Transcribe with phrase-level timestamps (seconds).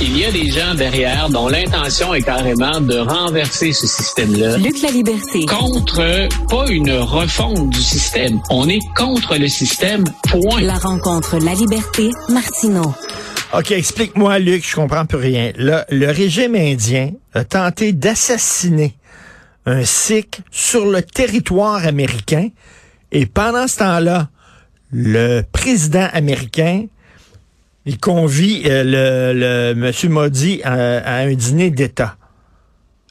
[0.00, 4.56] Il y a des gens derrière dont l'intention est carrément de renverser ce système-là.
[4.56, 5.44] Luc la liberté.
[5.46, 8.40] Contre, pas une refonte du système.
[8.48, 10.60] On est contre le système, point.
[10.60, 12.94] La rencontre La Liberté, Martineau.
[13.52, 15.50] OK, explique-moi, Luc, je comprends plus rien.
[15.56, 18.94] Là, le régime indien a tenté d'assassiner
[19.66, 22.50] un Sikh sur le territoire américain
[23.10, 24.28] et pendant ce temps-là,
[24.92, 26.86] le président américain
[27.88, 30.12] il convie euh, le, le M.
[30.12, 32.16] Modi à, un dîner d'État.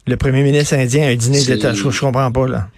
[0.05, 1.73] Le premier ministre indien à un dîner d'État.
[1.73, 2.69] Je, je comprends pas, là.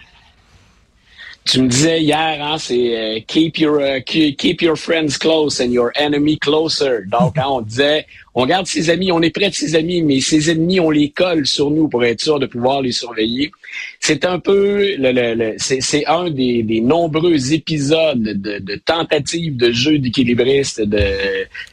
[1.44, 5.72] Tu me disais hier, hein, c'est euh, keep your uh, keep your friends close and
[5.72, 7.06] your enemy closer.
[7.06, 10.20] Donc, hein, on disait, on garde ses amis, on est près de ses amis, mais
[10.20, 13.50] ses ennemis, on les colle sur nous pour être sûr de pouvoir les surveiller.
[13.98, 19.72] C'est un peu, le, le, c'est un des, des, nombreux épisodes de, de tentatives de
[19.72, 20.82] jeu d'équilibriste.
[20.82, 21.02] De,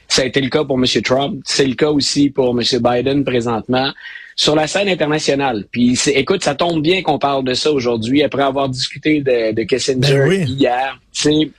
[0.07, 0.85] ça a été le cas pour M.
[1.03, 2.63] Trump, c'est le cas aussi pour M.
[2.81, 3.91] Biden présentement
[4.37, 5.65] sur la scène internationale.
[5.71, 9.63] Puis, écoute, ça tombe bien qu'on parle de ça aujourd'hui après avoir discuté de, de
[9.63, 10.99] Kissinger ben hier.
[11.11, 11.49] C'est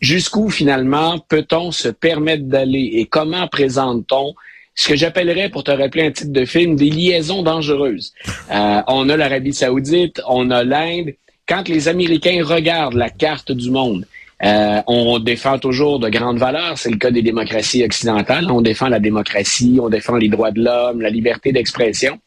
[0.00, 2.90] jusqu'où finalement peut-on se permettre d'aller?
[2.94, 4.34] Et comment présente-t-on
[4.74, 8.12] ce que j'appellerais, pour te rappeler un titre de film, des liaisons dangereuses?
[8.50, 11.14] Euh, on a l'Arabie saoudite, on a l'Inde.
[11.46, 14.04] Quand les Américains regardent la carte du monde,
[14.44, 16.78] euh, on défend toujours de grandes valeurs.
[16.78, 18.50] C'est le cas des démocraties occidentales.
[18.50, 22.18] On défend la démocratie, on défend les droits de l'homme, la liberté d'expression.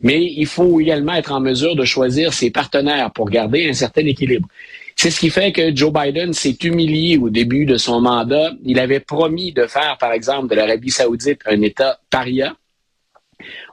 [0.00, 4.04] Mais il faut également être en mesure de choisir ses partenaires pour garder un certain
[4.04, 4.48] équilibre.
[4.96, 8.52] C'est ce qui fait que Joe Biden s'est humilié au début de son mandat.
[8.64, 12.54] Il avait promis de faire, par exemple, de l'Arabie saoudite un État paria.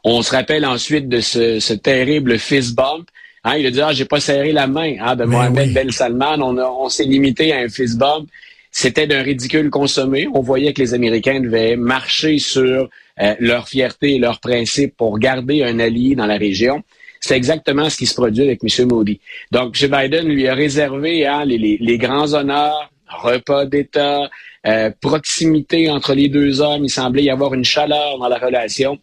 [0.03, 3.07] On se rappelle ensuite de ce, terrible fist bump.
[3.43, 6.39] Hein, il a dit, ah, j'ai pas serré la main hein, de Mohamed Ben Salman.
[6.41, 8.29] On, on s'est limité à un fist bump.
[8.71, 10.27] C'était d'un ridicule consommé.
[10.33, 12.89] On voyait que les Américains devaient marcher sur
[13.21, 16.81] euh, leur fierté et leurs principes pour garder un allié dans la région.
[17.19, 18.87] C'est exactement ce qui se produit avec M.
[18.87, 19.19] Modi.
[19.51, 19.91] Donc, M.
[19.91, 24.29] Biden lui a réservé hein, les, grands honneurs, repas d'État,
[24.65, 26.85] euh, proximité entre les deux hommes.
[26.85, 28.97] Il semblait y avoir une chaleur dans la relation.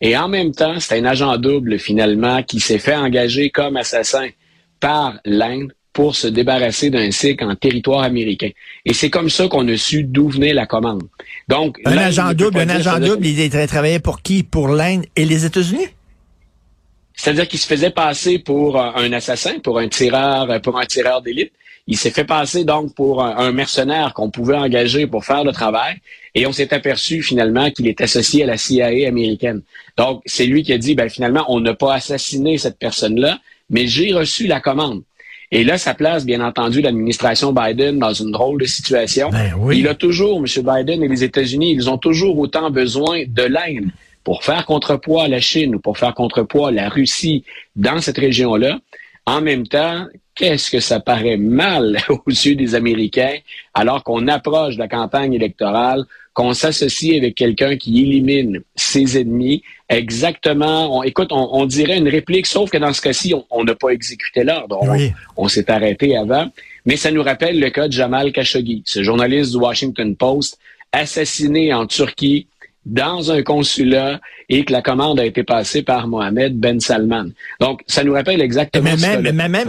[0.00, 4.28] Et en même temps, c'est un agent double, finalement, qui s'est fait engager comme assassin
[4.78, 8.50] par l'Inde pour se débarrasser d'un cycle en territoire américain.
[8.84, 11.04] Et c'est comme ça qu'on a su d'où venait la commande.
[11.48, 14.42] Donc, un agent double, un agent double, il travaillait pour qui?
[14.42, 15.88] Pour l'Inde et les États-Unis?
[17.14, 21.52] C'est-à-dire qu'il se faisait passer pour un assassin, pour un tireur, pour un tireur d'élite.
[21.88, 25.96] Il s'est fait passer donc pour un, mercenaire qu'on pouvait engager pour faire le travail.
[26.34, 29.62] Et on s'est aperçu finalement qu'il est associé à la CIA américaine.
[29.96, 33.38] Donc, c'est lui qui a dit, ben, finalement, on n'a pas assassiné cette personne-là,
[33.70, 35.02] mais j'ai reçu la commande.
[35.52, 39.30] Et là, ça place, bien entendu, l'administration Biden dans une drôle de situation.
[39.30, 39.78] Ben oui.
[39.78, 40.44] Il a toujours, M.
[40.44, 43.90] Biden et les États-Unis, ils ont toujours autant besoin de l'Inde
[44.24, 47.44] pour faire contrepoids à la Chine ou pour faire contrepoids à la Russie
[47.76, 48.80] dans cette région-là.
[49.24, 53.38] En même temps, qu'est-ce que ça paraît mal aux yeux des Américains
[53.74, 56.04] alors qu'on approche de la campagne électorale,
[56.34, 59.62] qu'on s'associe avec quelqu'un qui élimine ses ennemis?
[59.88, 63.90] Exactement, on, écoute, on, dirait une réplique, sauf que dans ce cas-ci, on n'a pas
[63.90, 64.80] exécuté l'ordre.
[65.36, 66.50] On, s'est arrêté avant.
[66.84, 70.58] Mais ça nous rappelle le cas de Jamal Khashoggi, ce journaliste du Washington Post,
[70.92, 72.48] assassiné en Turquie
[72.86, 77.26] dans un consulat et que la commande a été passée par Mohamed Ben Salman.
[77.60, 79.68] Donc, ça nous rappelle exactement mais même, mais même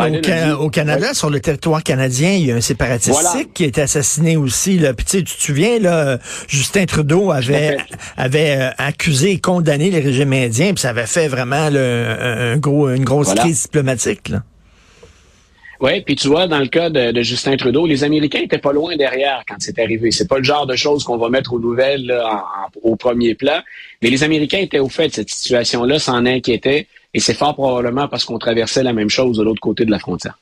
[0.59, 4.37] au, Canada, sur le territoire canadien, il y a un séparatiste qui a été assassiné
[4.37, 4.77] aussi.
[4.77, 4.93] Là.
[4.93, 7.77] Puis, tu, te souviens, là, Justin Trudeau avait,
[8.17, 12.89] avait euh, accusé et condamné le régime indien, puis ça avait fait vraiment un gros,
[12.89, 14.29] une grosse crise diplomatique.
[14.29, 14.43] Là.
[15.79, 18.95] Oui, puis tu vois, dans le cas de, Justin Trudeau, les Américains étaient pas loin
[18.95, 20.11] derrière quand c'est arrivé.
[20.11, 22.13] C'est pas le genre de choses qu'on va mettre aux nouvelles
[22.81, 23.59] au premier plan.
[24.01, 28.07] Mais les Américains étaient au fait de cette situation-là, s'en inquiétaient, et c'est fort probablement
[28.07, 30.37] parce qu'on traversait la même chose de l'autre côté de la frontière.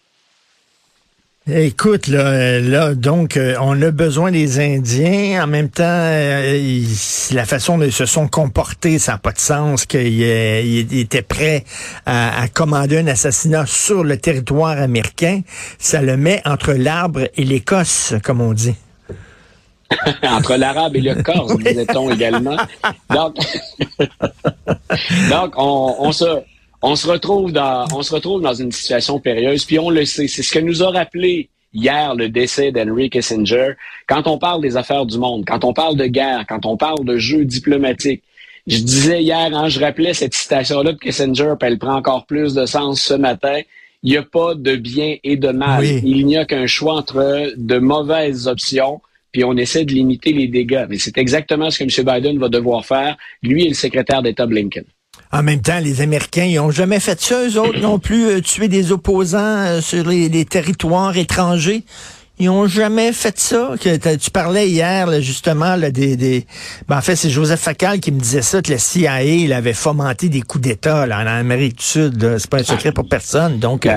[1.47, 5.43] Écoute, là, là donc, euh, on a besoin des Indiens.
[5.43, 6.81] En même temps, euh,
[7.33, 9.85] la façon dont ils se sont comportés, ça n'a pas de sens.
[9.85, 11.63] Qu'ils euh, étaient prêts
[12.07, 15.41] à, commander un assassinat sur le territoire américain.
[15.77, 18.75] Ça le met entre l'arbre et l'Écosse, comme on dit.
[20.23, 22.57] entre l'arabe et le corse, disait-on également.
[23.11, 23.35] Donc,
[25.29, 26.25] donc on, on se
[26.85, 30.27] on se retrouve dans, on se retrouve dans une situation périlleuse, puis on le sait.
[30.27, 33.73] C'est ce que nous a rappelé hier le décès d'Henry Kissinger.
[34.07, 37.03] Quand on parle des affaires du monde, quand on parle de guerre, quand on parle
[37.03, 38.21] de jeux diplomatiques,
[38.67, 42.53] je disais hier, hein, je rappelais cette citation-là de Kissinger, puis elle prend encore plus
[42.53, 43.61] de sens ce matin.
[44.03, 45.83] Il n'y a pas de bien et de mal.
[45.83, 50.47] Il n'y a qu'un choix entre de mauvaises options puis on essaie de limiter les
[50.47, 50.85] dégâts.
[50.89, 52.05] Mais c'est exactement ce que M.
[52.05, 54.85] Biden va devoir faire, lui et le secrétaire d'État Blinken.
[55.35, 58.69] En même temps, les Américains, ils jamais fait ça, eux autres non plus, euh, tuer
[58.69, 61.83] des opposants euh, sur les, territoires étrangers.
[62.37, 63.75] Ils ont jamais fait ça.
[63.81, 66.45] Que, tu parlais hier, justement, des, des...
[66.87, 69.73] Ben, en fait, c'est Joseph Facal qui me disait ça, que la CIA il avait
[69.73, 72.37] fomenté des coups d'État en Amérique du Sud.
[72.37, 73.59] C'est pas un secret pour personne.
[73.59, 73.95] Donc, euh,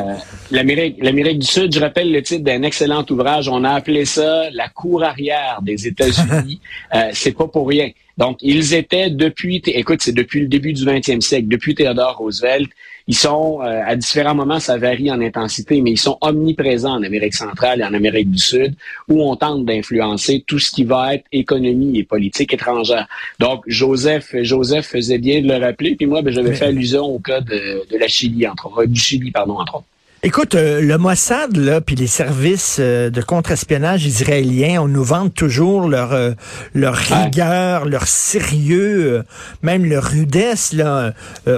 [0.50, 3.48] L'Amérique, l'Amérique du Sud, je rappelle le titre d'un excellent ouvrage.
[3.48, 6.60] On a appelé ça la cour arrière des États-Unis.
[6.94, 7.90] euh, c'est pas pour rien.
[8.16, 12.68] Donc, ils étaient depuis, écoute, c'est depuis le début du 20e siècle, depuis Theodore Roosevelt,
[13.08, 17.02] ils sont, euh, à différents moments, ça varie en intensité, mais ils sont omniprésents en
[17.02, 18.74] Amérique centrale et en Amérique du Sud,
[19.08, 23.08] où on tente d'influencer tout ce qui va être économie et politique étrangère.
[23.38, 27.18] Donc, Joseph, Joseph faisait bien de le rappeler, puis moi, ben, j'avais fait allusion au
[27.18, 29.86] cas de, de la Chili, entre autres, du Chili, pardon, entre autres.
[30.24, 35.32] Écoute, euh, le Mossad, là, puis les services euh, de contre-espionnage israéliens, on nous vante
[35.32, 36.32] toujours leur euh,
[36.74, 39.22] leur rigueur, leur sérieux,
[39.62, 41.12] même leur rudesse là,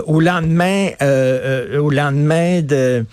[0.06, 0.88] au lendemain,
[1.78, 3.06] au lendemain de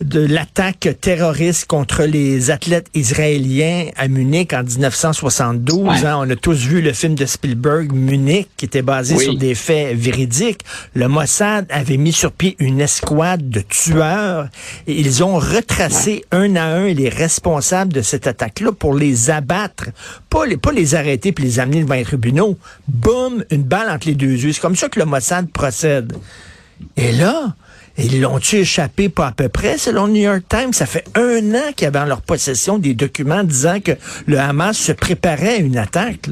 [0.00, 6.04] de l'attaque terroriste contre les athlètes israéliens à Munich en 1972.
[6.04, 6.16] Hein.
[6.18, 9.96] on a tous vu le film de Spielberg, Munich, qui était basé sur des faits
[9.96, 10.62] véridiques.
[10.94, 14.48] Le Mossad avait mis sur pied une escouade de tueurs
[14.86, 19.86] et ils ont retracé un à un les responsables de cette attaque-là pour les abattre,
[20.30, 22.56] pas les, pas les arrêter puis les amener devant les tribunaux.
[22.88, 24.52] Boum, une balle entre les deux yeux.
[24.52, 26.14] C'est comme ça que le Mossad procède.
[26.96, 27.54] Et là,
[28.04, 30.72] ils l'ont-tu échappé pas à peu près, selon le New York Times?
[30.72, 33.92] Ça fait un an qu'ils avaient en leur possession des documents disant que
[34.26, 36.28] le Hamas se préparait à une attaque.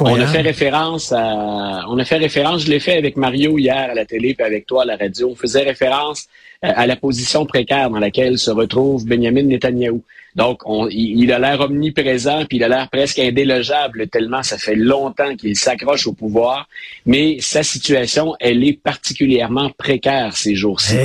[0.00, 3.90] On a fait référence à, on a fait référence, je l'ai fait avec Mario hier
[3.90, 5.30] à la télé puis avec toi à la radio.
[5.32, 6.26] On faisait référence
[6.64, 10.02] euh, à la position précaire dans laquelle se retrouve Benjamin Netanyahou.
[10.34, 14.74] Donc, on, il, a l'air omniprésent, puis il a l'air presque indélogeable, tellement ça fait
[14.74, 16.68] longtemps qu'il s'accroche au pouvoir.
[17.06, 20.96] Mais sa situation, elle est particulièrement précaire ces jours-ci.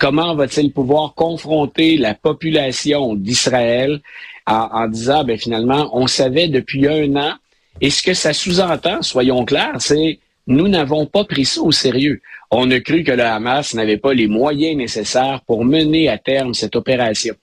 [0.00, 4.00] Comment va-t-il pouvoir confronter la population d'Israël
[4.46, 7.34] en, en disant, ben finalement, on savait depuis un an,
[7.80, 10.18] et ce que ça sous-entend, soyons clairs, c'est
[10.48, 12.22] nous n'avons pas pris ça au sérieux.
[12.50, 16.54] On a cru que le Hamas n'avait pas les moyens nécessaires pour mener à terme
[16.54, 17.34] cette opération.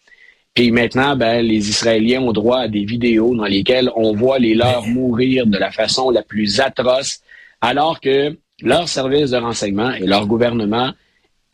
[0.55, 4.55] Puis maintenant, ben, les Israéliens ont droit à des vidéos dans lesquelles on voit les
[4.55, 7.19] leurs mourir de la façon la plus atroce,
[7.59, 10.93] alors que leur service de renseignement et leur gouvernement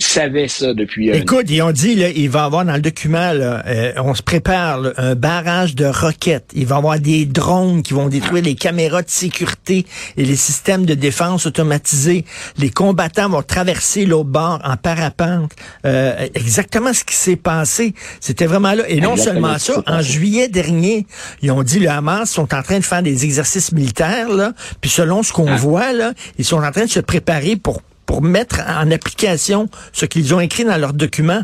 [0.03, 3.63] savait ça depuis Écoute, ils ont dit, là, il va avoir dans le document, là,
[3.65, 6.51] euh, on se prépare un barrage de roquettes.
[6.53, 9.85] Il va y avoir des drones qui vont détruire les caméras de sécurité
[10.17, 12.25] et les systèmes de défense automatisés.
[12.57, 15.51] Les combattants vont traverser l'autre bord en parapente.
[15.85, 17.93] Euh, exactement ce qui s'est passé.
[18.19, 18.83] C'était vraiment là.
[18.87, 21.05] Et non seulement ça, en juillet dernier,
[21.41, 24.89] ils ont dit, le Hamas sont en train de faire des exercices militaires, là, puis
[24.89, 25.57] selon ce qu'on ah.
[25.57, 27.81] voit, là, ils sont en train de se préparer pour
[28.11, 31.43] pour mettre en application ce qu'ils ont écrit dans leurs documents.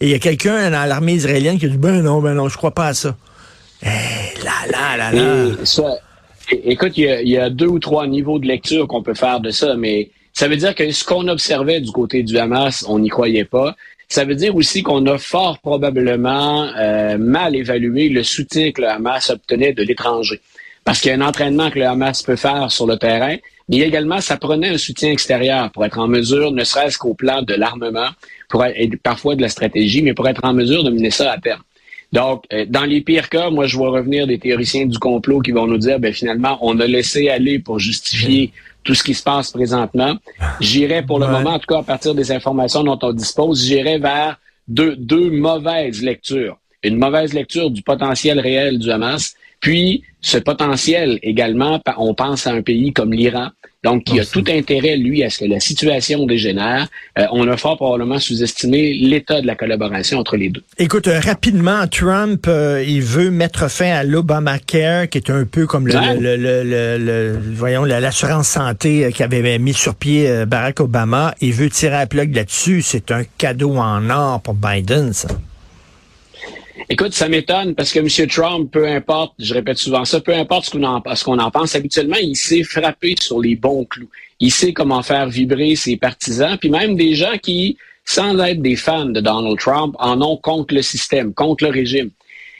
[0.00, 2.48] Et il y a quelqu'un dans l'armée israélienne qui a dit, ben non, ben non,
[2.48, 3.14] je crois pas à ça.
[3.82, 3.86] Eh,
[4.42, 5.98] là, là, là, là.
[6.64, 9.74] écoute, il y, a, deux ou trois niveaux de lecture qu'on peut faire de ça,
[9.76, 13.44] mais ça veut dire que ce qu'on observait du côté du Hamas, on n'y croyait
[13.44, 13.76] pas.
[14.08, 18.88] Ça veut dire aussi qu'on a fort probablement euh, mal évalué le soutien que le
[18.88, 20.40] Hamas obtenait de l'étranger.
[20.84, 23.36] Parce qu'il y a un entraînement que le Hamas peut faire sur le terrain,
[23.68, 27.42] mais également, ça prenait un soutien extérieur pour être en mesure, ne serait-ce qu'au plan
[27.42, 28.08] de l'armement,
[28.48, 31.38] pour être, parfois de la stratégie, mais pour être en mesure de mener ça à
[31.38, 31.62] terme.
[32.10, 35.52] Donc, euh, dans les pires cas, moi, je vois revenir des théoriciens du complot qui
[35.52, 39.22] vont nous dire, ben finalement, on a laissé aller pour justifier tout ce qui se
[39.22, 40.16] passe présentement.
[40.60, 43.98] J'irai pour le moment, en tout cas à partir des informations dont on dispose, j'irai
[43.98, 46.56] vers deux, deux mauvaises lectures.
[46.82, 52.52] Une mauvaise lecture du potentiel réel du Hamas, puis ce potentiel également, on pense à
[52.52, 53.48] un pays comme l'Iran,
[53.84, 56.88] donc qui a tout intérêt, lui, à ce que la situation dégénère.
[57.16, 60.64] Euh, on a fort probablement sous-estimé l'état de la collaboration entre les deux.
[60.78, 65.66] Écoute, euh, rapidement, Trump, euh, il veut mettre fin à l'Obamacare, qui est un peu
[65.66, 71.34] comme le, le, le, le voyons, l'assurance santé qu'avait mis sur pied Barack Obama.
[71.40, 72.82] Il veut tirer un plug là-dessus.
[72.82, 75.28] C'est un cadeau en or pour Biden, ça.
[76.88, 78.28] Écoute, ça m'étonne parce que M.
[78.28, 82.36] Trump, peu importe, je répète souvent ça, peu importe ce qu'on en, pense, habituellement, il
[82.36, 84.08] sait frapper sur les bons clous.
[84.40, 88.76] Il sait comment faire vibrer ses partisans, puis même des gens qui, sans être des
[88.76, 92.10] fans de Donald Trump, en ont contre le système, contre le régime.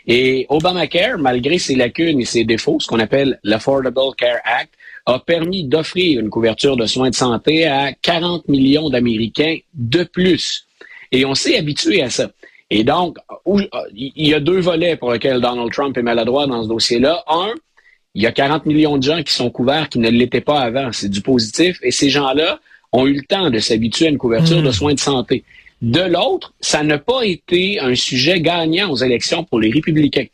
[0.06, 4.72] Et Obamacare, malgré ses lacunes et ses défauts, ce qu'on appelle l'Affordable Care Act,
[5.06, 10.66] a permis d'offrir une couverture de soins de santé à 40 millions d'Américains de plus.
[11.12, 12.30] Et on s'est habitué à ça.
[12.70, 13.16] Et donc,
[13.94, 17.24] il y a deux volets pour lesquels Donald Trump est maladroit dans ce dossier-là.
[17.28, 17.54] Un,
[18.14, 20.90] il y a 40 millions de gens qui sont couverts qui ne l'étaient pas avant.
[20.92, 21.78] C'est du positif.
[21.82, 22.58] Et ces gens-là
[22.92, 24.72] ont eu le temps de s'habituer à une couverture de hmm.
[24.72, 25.44] soins de santé.
[25.82, 30.26] De l'autre, ça n'a pas été un sujet gagnant aux élections pour les républicains.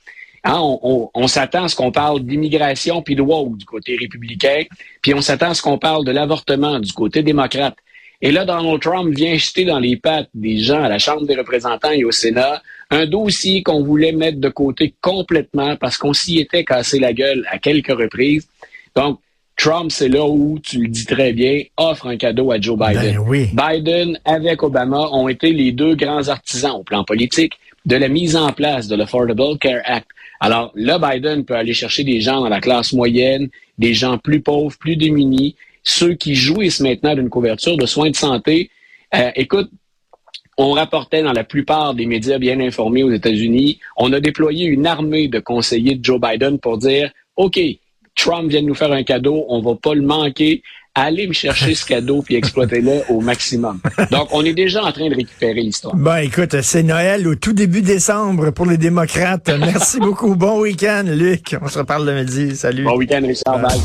[0.44, 4.64] Hein, on, s'attend à ce qu'on parle d'immigration puis de woke du côté républicain,
[5.00, 7.76] puis on s'attend à ce qu'on parle de l'avortement du côté démocrate.
[8.22, 11.34] Et là, Donald Trump vient jeter dans les pattes des gens à la Chambre des
[11.34, 16.38] représentants et au Sénat un dossier qu'on voulait mettre de côté complètement parce qu'on s'y
[16.38, 18.46] était cassé la gueule à quelques reprises.
[18.94, 19.20] Donc,
[19.56, 23.20] Trump, c'est là où, tu le dis très bien, offre un cadeau à Joe Biden.
[23.52, 27.54] Ben Biden, avec Obama, ont été les deux grands artisans au plan politique
[27.86, 30.08] de la mise en place de l'Affordable Care Act.
[30.40, 34.40] Alors là, Biden peut aller chercher des gens dans la classe moyenne, des gens plus
[34.40, 35.54] pauvres, plus démunis,
[35.84, 38.70] ceux qui jouissent maintenant d'une couverture de soins de santé.
[39.14, 39.70] Euh, écoute,
[40.56, 44.86] on rapportait dans la plupart des médias bien informés aux États-Unis, on a déployé une
[44.86, 47.60] armée de conseillers de Joe Biden pour dire, OK,
[48.16, 50.62] Trump vient de nous faire un cadeau, on va pas le manquer.
[50.96, 53.80] Allez me chercher ce cadeau puis exploitez-le au maximum.
[54.12, 55.96] Donc, on est déjà en train de récupérer l'histoire.
[55.96, 59.50] Ben, écoute, c'est Noël au tout début décembre pour les démocrates.
[59.58, 60.36] Merci beaucoup.
[60.36, 61.56] Bon week-end, Luc.
[61.60, 62.54] On se reparle le midi.
[62.54, 62.84] Salut.
[62.84, 63.58] Bon week-end, Richard.
[63.58, 63.80] Bye.